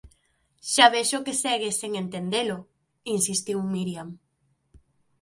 Xa 0.73 0.87
vexo 0.95 1.23
que 1.25 1.33
segues 1.43 1.75
sen 1.81 1.91
entendelo 2.03 2.57
−insistiu 3.17 3.57
Miriam−. 3.73 4.09